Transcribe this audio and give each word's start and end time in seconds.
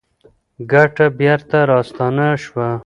ګټه 0.71 1.05
بېرته 1.19 1.57
راستانه 1.71 2.27
شوه. 2.43 2.69